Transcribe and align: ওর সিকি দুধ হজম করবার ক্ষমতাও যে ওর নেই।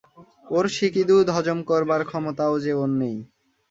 ওর 0.47 0.65
সিকি 0.75 1.03
দুধ 1.09 1.27
হজম 1.35 1.59
করবার 1.69 2.01
ক্ষমতাও 2.05 2.55
যে 2.63 2.71
ওর 2.73 2.91
নেই। 3.01 3.17